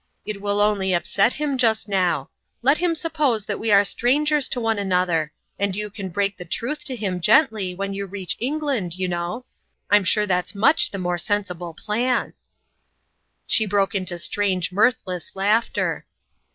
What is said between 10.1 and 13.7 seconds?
that's much the more sensible plan!" She